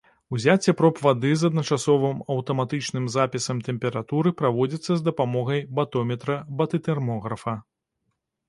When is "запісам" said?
3.17-3.57